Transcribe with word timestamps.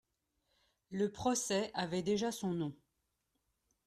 Le 0.89 1.11
procès 1.11 1.69
avait 1.75 2.01
déjà 2.01 2.31
son 2.31 2.53
nom! 2.53 2.75